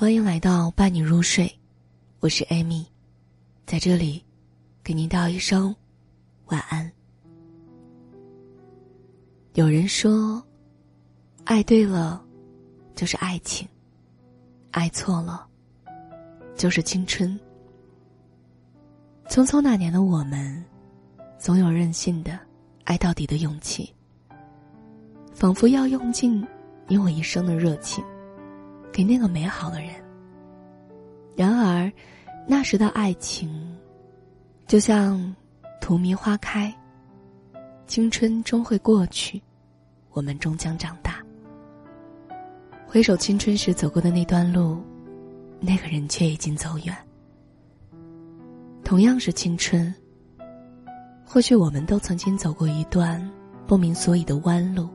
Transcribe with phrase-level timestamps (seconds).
[0.00, 1.52] 欢迎来到伴你入睡，
[2.20, 2.86] 我是艾米，
[3.66, 4.24] 在这里
[4.84, 5.74] 给您道一声
[6.46, 6.88] 晚安。
[9.54, 10.40] 有人说，
[11.42, 12.24] 爱对了
[12.94, 13.66] 就是爱情，
[14.70, 15.44] 爱错了
[16.54, 17.36] 就是青春。
[19.28, 20.64] 匆匆那年的我们，
[21.40, 22.38] 总有任性的
[22.84, 23.92] 爱到底的勇气，
[25.34, 26.46] 仿佛要用尽
[26.86, 28.04] 你我一生的热情。
[28.98, 29.90] 给那个美好的人。
[31.36, 31.88] 然而，
[32.48, 33.48] 那时的爱情，
[34.66, 35.32] 就像
[35.80, 36.74] 荼蘼花开。
[37.86, 39.40] 青春终会过去，
[40.10, 41.24] 我们终将长大。
[42.88, 44.82] 回首青春时走过的那段路，
[45.60, 46.92] 那个人却已经走远。
[48.82, 49.94] 同样是青春，
[51.24, 53.24] 或许我们都曾经走过一段
[53.64, 54.88] 不明所以的弯路，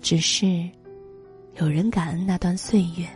[0.00, 0.46] 只是。
[1.58, 3.08] 有人感恩那段岁月，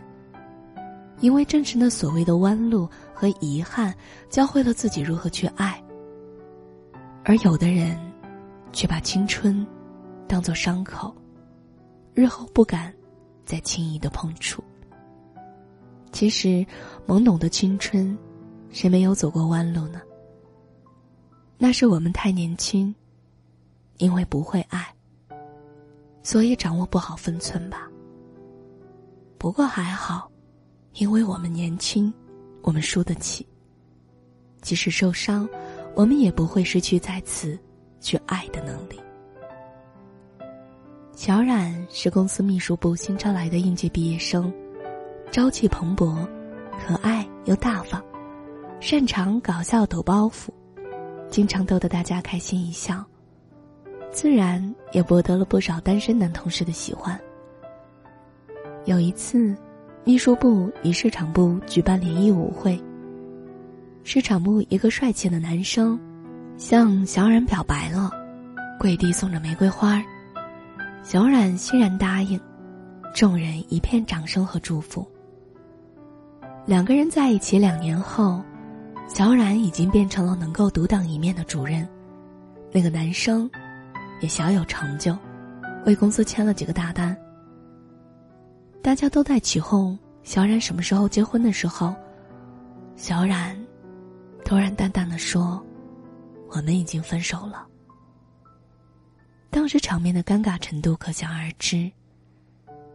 [1.19, 3.93] 因为正是那所谓的弯路和遗憾，
[4.29, 5.73] 教会了自己如何去爱；
[7.23, 7.95] 而有的人，
[8.73, 9.65] 却把青春
[10.27, 11.15] 当作伤口，
[12.15, 12.91] 日后不敢
[13.45, 14.63] 再轻易的碰触。
[16.11, 16.65] 其实，
[17.05, 18.17] 懵懂的青春，
[18.71, 20.01] 谁没有走过弯路呢？
[21.59, 22.93] 那是我们太年轻，
[23.97, 24.91] 因为不会爱，
[26.23, 27.87] 所以掌握不好分寸吧。
[29.41, 30.29] 不过还好，
[30.93, 32.13] 因为我们年轻，
[32.61, 33.43] 我们输得起。
[34.61, 35.49] 即使受伤，
[35.95, 37.57] 我们也不会失去再次
[37.99, 39.01] 去爱的能力。
[41.13, 44.53] 小冉是公司秘书部新招来的应届毕业生，
[45.31, 46.15] 朝气蓬勃，
[46.85, 47.99] 可爱又大方，
[48.79, 50.49] 擅长搞笑抖包袱，
[51.31, 53.03] 经常逗得大家开心一笑，
[54.11, 57.19] 自然也博得了不少单身男同事的喜欢。
[58.85, 59.55] 有一次，
[60.03, 62.81] 秘书部与市场部举办联谊舞会。
[64.03, 65.99] 市场部一个帅气的男生，
[66.57, 68.09] 向小冉表白了，
[68.79, 70.03] 跪地送着玫瑰花
[71.03, 72.39] 小冉欣然答应，
[73.13, 75.07] 众人一片掌声和祝福。
[76.65, 78.41] 两个人在一起两年后，
[79.07, 81.87] 小冉已经变成了能够独当一面的主任，
[82.71, 83.47] 那个男生，
[84.21, 85.15] 也小有成就，
[85.85, 87.15] 为公司签了几个大单。
[88.83, 91.93] 大家都在起哄小冉什么时候结婚的时候，
[92.95, 93.55] 小冉
[94.43, 95.63] 突然淡淡的说
[96.49, 97.67] ：“我们已经分手了。”
[99.51, 101.91] 当时场面的尴尬程度可想而知，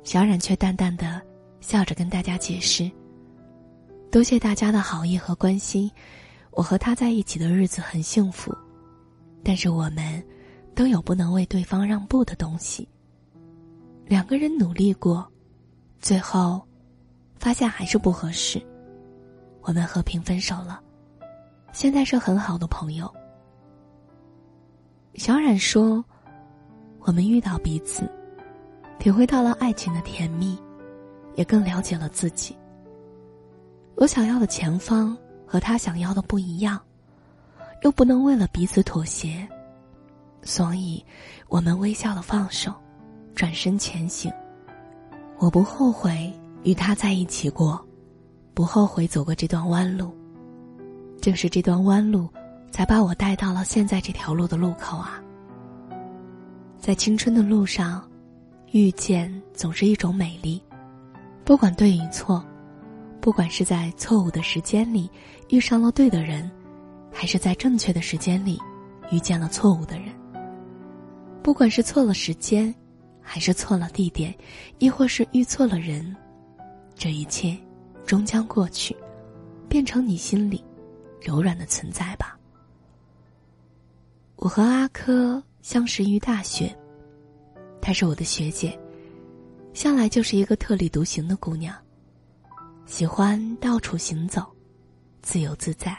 [0.03, 1.23] 小冉却淡淡的
[1.61, 2.91] 笑着跟大家解释
[4.11, 5.89] ：“多谢大家的好意和关心，
[6.51, 8.53] 我和他在一起的日子很幸福，
[9.45, 10.23] 但是我们
[10.75, 12.89] 都有不能为对方让步的东西。
[14.05, 15.25] 两个人努力过。”
[16.07, 16.63] 最后，
[17.37, 18.65] 发现还是不合适，
[19.63, 20.81] 我们和平分手了。
[21.73, 23.13] 现在是很好的朋友。
[25.17, 26.05] 小冉说
[27.03, 28.09] ：“我们遇到彼此，
[29.01, 30.57] 体会到了爱情的甜蜜，
[31.35, 32.57] 也更了解了自己。
[33.97, 36.81] 我想要的前方和他想要的不一样，
[37.83, 39.45] 又不能为了彼此妥协，
[40.43, 41.05] 所以，
[41.49, 42.73] 我们微笑的放手，
[43.35, 44.33] 转身前行。”
[45.39, 46.33] 我不后悔
[46.63, 47.79] 与他在一起过，
[48.55, 50.11] 不后悔走过这段弯路。
[51.21, 52.29] 正是这段弯路，
[52.71, 55.23] 才把我带到了现在这条路的路口啊。
[56.79, 58.03] 在青春的路上，
[58.73, 60.63] 遇见总是一种美丽。
[61.45, 62.43] 不管对与错，
[63.21, 65.11] 不管是在错误的时间里
[65.51, 66.51] 遇上了对的人，
[67.13, 68.59] 还是在正确的时间里
[69.11, 70.09] 遇见了错误的人。
[71.43, 72.75] 不管是错了时间。
[73.29, 74.33] 还是错了地点，
[74.79, 76.15] 亦或是遇错了人，
[76.95, 77.59] 这一切
[78.07, 78.97] 终将过去，
[79.69, 80.65] 变成你心里
[81.21, 82.39] 柔软的存在吧。
[84.37, 86.73] 我和阿珂相识于大学，
[87.81, 88.79] 她是我的学姐，
[89.75, 91.75] 向来就是一个特立独行的姑娘，
[92.87, 94.47] 喜欢到处行走，
[95.21, 95.99] 自由自在，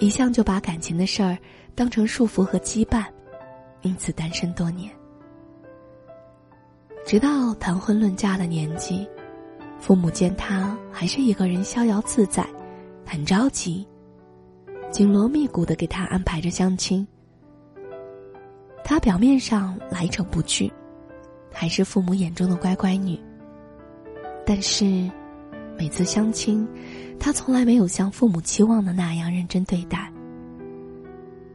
[0.00, 1.38] 一向就把感情的事儿
[1.76, 3.06] 当成束缚和羁绊，
[3.82, 4.92] 因此单身多年。
[7.04, 9.06] 直到谈婚论嫁的年纪，
[9.78, 12.46] 父母见他还是一个人逍遥自在，
[13.04, 13.86] 很着急，
[14.90, 17.06] 紧锣密鼓的给他安排着相亲。
[18.82, 20.72] 他表面上来者不拒，
[21.52, 23.20] 还是父母眼中的乖乖女。
[24.46, 25.10] 但是，
[25.76, 26.66] 每次相亲，
[27.20, 30.10] 他从来没有像父母期望的那样认真对待。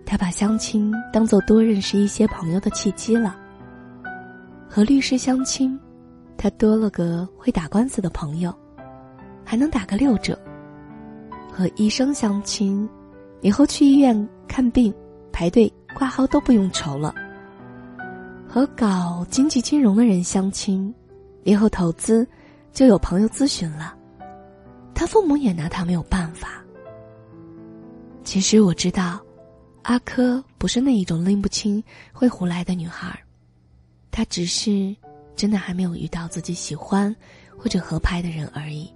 [0.05, 3.35] 他把相亲当做多认识一些朋友的契机了。
[4.69, 5.77] 和律师相亲，
[6.37, 8.55] 他多了个会打官司的朋友，
[9.43, 10.37] 还能打个六折。
[11.51, 12.87] 和医生相亲，
[13.41, 14.93] 以后去医院看病
[15.31, 17.15] 排队挂号都不用愁了。
[18.47, 20.93] 和搞经济金融的人相亲，
[21.43, 22.25] 以后投资
[22.71, 23.95] 就有朋友咨询了。
[24.93, 26.63] 他父母也拿他没有办法。
[28.23, 29.19] 其实我知道，
[29.81, 31.83] 阿珂不是那一种拎不清
[32.13, 33.17] 会胡来的女孩儿，
[34.11, 34.95] 他只是
[35.35, 37.15] 真的还没有遇到自己喜欢
[37.57, 38.91] 或者合拍的人而已。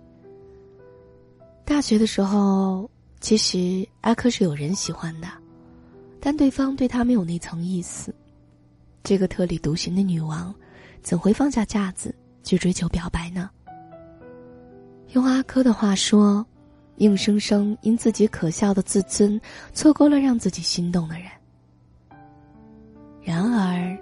[1.65, 2.89] 大学的时候，
[3.21, 5.27] 其实阿珂是有人喜欢的，
[6.19, 8.13] 但对方对他没有那层意思。
[9.03, 10.53] 这个特立独行的女王，
[11.01, 12.13] 怎会放下架子
[12.43, 13.49] 去追求表白呢？
[15.11, 16.45] 用阿珂的话说，
[16.97, 19.39] 硬生生因自己可笑的自尊，
[19.73, 21.27] 错过了让自己心动的人。
[23.21, 23.97] 然而，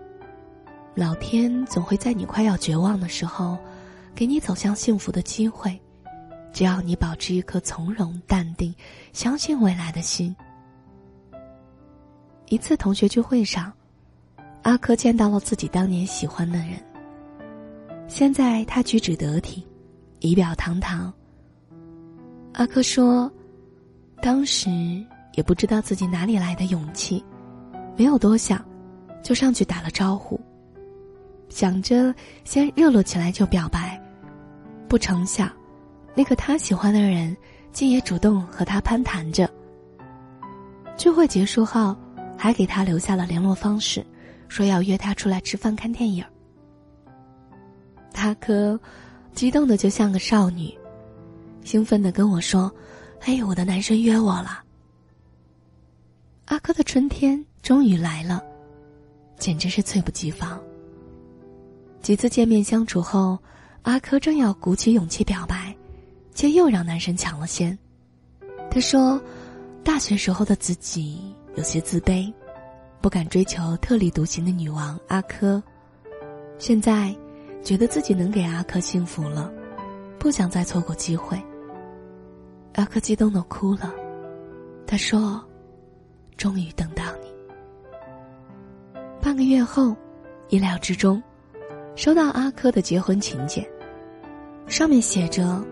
[0.93, 3.57] 老天总会在你快要绝望的时候，
[4.13, 5.79] 给你走向幸福的机会。
[6.53, 8.75] 只要你保持一颗从容淡定、
[9.13, 10.35] 相信未来的心。
[12.49, 13.71] 一次同学聚会上，
[14.63, 16.71] 阿珂见到了自己当年喜欢的人。
[18.09, 19.65] 现在他举止得体，
[20.19, 21.11] 仪表堂堂。
[22.51, 23.31] 阿珂说
[24.21, 24.69] ：“当时
[25.35, 27.23] 也不知道自己哪里来的勇气，
[27.95, 28.61] 没有多想，
[29.23, 30.37] 就上去打了招呼，
[31.51, 32.13] 想着
[32.43, 34.01] 先热络起来就表白，
[34.87, 35.51] 不成想。”
[36.15, 37.35] 那个他喜欢的人，
[37.71, 39.49] 竟也主动和他攀谈着。
[40.97, 41.95] 聚会结束后，
[42.37, 44.05] 还给他留下了联络方式，
[44.49, 46.23] 说要约他出来吃饭看电影。
[48.11, 48.77] 他可
[49.33, 50.77] 激动的就像个少女，
[51.63, 52.69] 兴奋的跟我说
[53.23, 54.61] ：“哎，我的男神约我了。”
[56.45, 58.43] 阿珂的春天终于来了，
[59.39, 60.61] 简直是猝不及防。
[62.01, 63.37] 几次见面相处后，
[63.83, 65.75] 阿珂正要鼓起勇气表白。
[66.33, 67.77] 却又让男神抢了先。
[68.69, 69.21] 他说
[69.83, 72.31] ：“大学时候的自己有些自卑，
[73.01, 75.61] 不敢追求特立独行的女王阿珂。
[76.57, 77.13] 现在，
[77.61, 79.51] 觉得自己能给阿珂幸福了，
[80.17, 81.37] 不想再错过机会。”
[82.75, 83.93] 阿珂激动的哭了，
[84.87, 85.43] 他说
[86.37, 87.27] ：“终于等到你。”
[89.21, 89.93] 半个月后，
[90.47, 91.21] 意料之中，
[91.95, 93.65] 收到阿珂的结婚请柬，
[94.67, 95.63] 上面写着。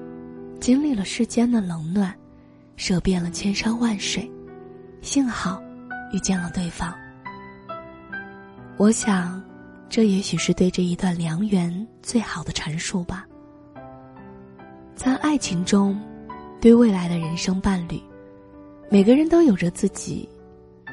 [0.59, 2.13] 经历了世间的冷暖，
[2.75, 4.29] 涉遍了千山万水，
[4.99, 5.63] 幸好
[6.11, 6.93] 遇见了对方。
[8.75, 9.41] 我想，
[9.87, 13.25] 这也许是对这一段良缘最好的阐述吧。
[14.95, 15.97] 在爱情中，
[16.59, 17.97] 对未来的人生伴侣，
[18.89, 20.27] 每个人都有着自己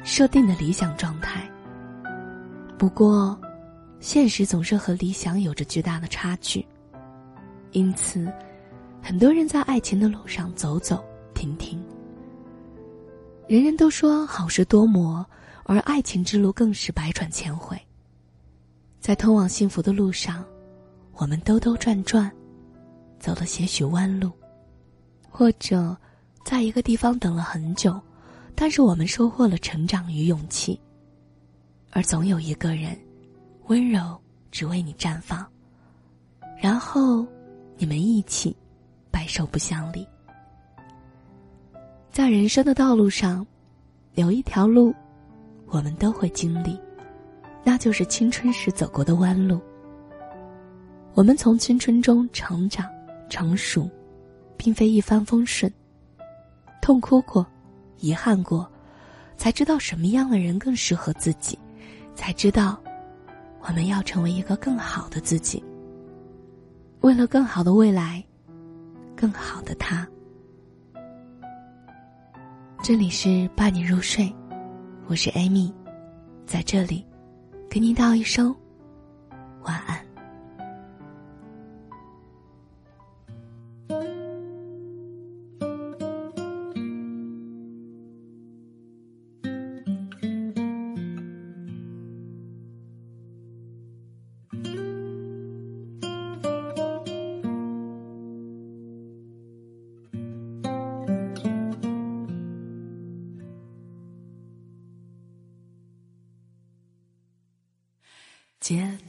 [0.01, 1.41] 设定的理想状态。
[2.77, 3.37] 不过，
[3.99, 6.65] 现实总是和理想有着巨大的差距，
[7.71, 8.31] 因此。
[8.99, 11.01] 很多人在爱情的路上走走
[11.33, 11.81] 停停。
[13.47, 15.25] 人人都说好事多磨，
[15.63, 17.79] 而爱情之路更是百转千回。
[18.99, 20.43] 在通往幸福的路上，
[21.13, 22.29] 我们兜兜转转，
[23.17, 24.29] 走了些许弯路，
[25.29, 25.95] 或者
[26.43, 27.97] 在一个地方等了很久，
[28.55, 30.77] 但是我们收获了成长与勇气。
[31.91, 32.97] 而总有一个人，
[33.67, 34.19] 温柔
[34.51, 35.45] 只为你绽放，
[36.61, 37.25] 然后
[37.77, 38.55] 你们一起。
[39.09, 40.07] 白首不相离。
[42.11, 43.45] 在人生的道路上，
[44.13, 44.93] 有一条路，
[45.65, 46.79] 我们都会经历，
[47.63, 49.59] 那就是青春时走过的弯路。
[51.15, 52.87] 我们从青春中成长、
[53.27, 53.89] 成熟，
[54.55, 55.71] 并非一帆风顺，
[56.79, 57.43] 痛哭过，
[57.97, 58.71] 遗憾过，
[59.35, 61.57] 才知道什么样的人更适合自己，
[62.13, 62.79] 才知道，
[63.67, 65.63] 我们要成为一个更好的自己。
[67.01, 68.23] 为了更好的未来。
[69.19, 70.07] 更好的他。
[72.83, 74.31] 这里是伴你入睡，
[75.07, 75.73] 我是艾米，
[76.45, 77.03] 在这里，
[77.67, 78.55] 给你道一声
[79.63, 80.06] 晚安。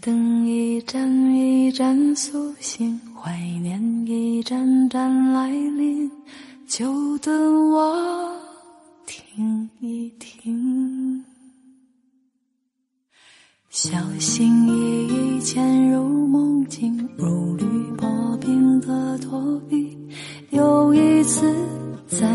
[0.09, 6.11] 灯一盏一盏苏醒，怀念一盏盏来临，
[6.67, 8.35] 就等我
[9.05, 11.23] 听一听。
[13.69, 17.67] 小心翼翼潜入梦境，如履
[17.99, 18.09] 薄
[18.41, 19.95] 冰的躲避，
[20.53, 21.55] 又一次
[22.07, 22.27] 在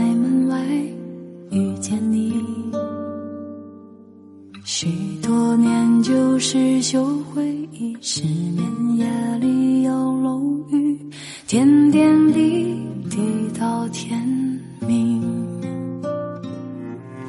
[8.05, 9.05] 失眠夜
[9.39, 10.37] 里有楼
[10.71, 10.99] 雨，
[11.47, 12.77] 点点滴
[13.09, 13.17] 滴
[13.57, 14.19] 到天
[14.81, 15.23] 明。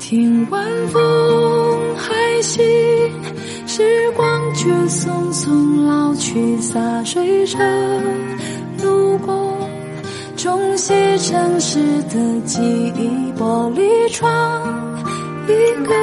[0.00, 2.61] 听晚风还细，
[3.69, 7.57] 时光却匆匆老去，洒水车
[8.83, 9.57] 路过，
[10.37, 11.78] 冲洗城市
[12.12, 12.61] 的记
[12.97, 14.61] 忆，玻璃窗
[15.47, 15.95] 一个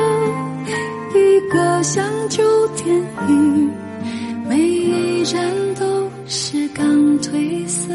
[1.19, 2.95] 一个像旧电
[3.27, 3.69] 影，
[5.31, 6.85] 一站都是刚
[7.19, 7.93] 褪色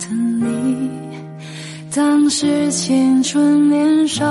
[0.00, 0.90] 的你。
[1.94, 4.26] 当时青春年少，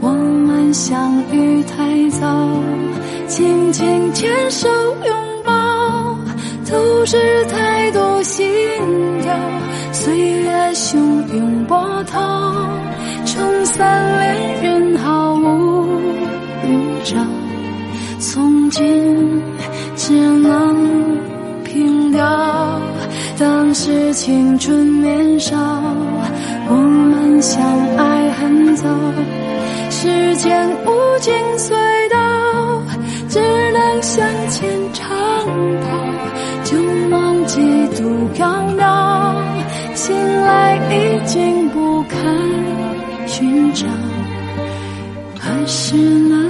[0.00, 2.48] 我们相遇太早，
[3.28, 4.68] 紧紧牵手
[5.04, 6.18] 拥抱，
[6.68, 8.44] 都是太多心
[9.22, 9.32] 跳。
[9.92, 10.96] 岁月汹
[11.32, 12.68] 涌波涛，
[13.24, 15.86] 冲散恋人毫无
[16.64, 17.16] 预兆，
[18.18, 19.35] 从今
[23.78, 25.54] 是青春年少。
[26.66, 27.62] 我们相
[27.98, 28.88] 爱很早，
[29.90, 31.74] 时间无尽隧
[32.08, 32.82] 道，
[33.28, 33.38] 只
[33.72, 35.14] 能向前长
[35.82, 35.88] 跑。
[36.64, 36.78] 旧
[37.10, 39.34] 梦几度飘渺，
[39.94, 42.18] 醒来已经不堪
[43.26, 43.86] 寻找，
[45.38, 46.45] 还是能。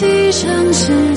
[0.00, 1.09] 冲洗城市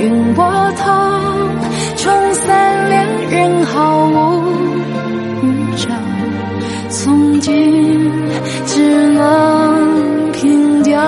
[0.00, 0.44] 云波
[0.76, 0.84] 涛，
[1.96, 4.44] 冲散恋人毫无
[5.42, 5.88] 预兆。
[6.88, 8.10] 从今
[8.64, 11.00] 只能凭吊，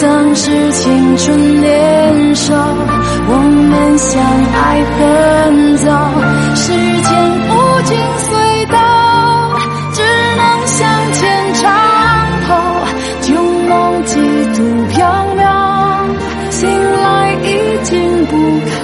[0.00, 2.54] 当时青春年少，
[3.28, 3.36] 我
[3.70, 4.22] 们相
[4.54, 5.88] 爱很早。
[6.54, 7.10] 时间
[7.48, 7.50] 无
[7.82, 8.30] 尽隧
[8.70, 8.78] 道，
[9.92, 10.02] 只
[10.36, 10.78] 能向
[11.12, 11.60] 前长
[12.46, 12.48] 跑。
[13.22, 13.34] 旧
[13.68, 14.14] 梦几
[14.54, 14.58] 度
[14.90, 15.19] 飘
[18.30, 18.79] 不堪。